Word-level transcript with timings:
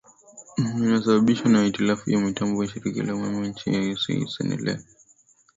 inayosababishwa 0.73 1.49
na 1.49 1.63
hitilafu 1.63 2.09
ya 2.11 2.19
mitambo 2.19 2.63
ya 2.63 2.69
shirika 2.69 3.03
la 3.03 3.15
umeme 3.15 3.39
la 3.41 3.47
nchi 3.47 3.69
hiyo 3.69 4.27
senelel 4.29 4.79